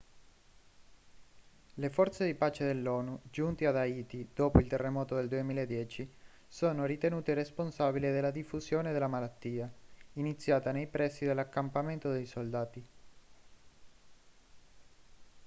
le 1.75 1.89
forze 1.91 2.25
di 2.25 2.33
pace 2.33 2.65
dell'onu 2.65 3.21
giunte 3.29 3.67
ad 3.67 3.75
haiti 3.75 4.27
dopo 4.33 4.57
il 4.59 4.65
terremoto 4.65 5.13
del 5.13 5.27
2010 5.27 6.09
sono 6.47 6.85
ritenute 6.85 7.35
responsabili 7.35 8.09
della 8.09 8.31
diffusione 8.31 8.93
della 8.93 9.05
malattia 9.05 9.71
iniziata 10.13 10.71
nei 10.71 10.87
pressi 10.87 11.25
dell'accampamento 11.25 12.11
dei 12.11 12.25
soldati 12.25 12.85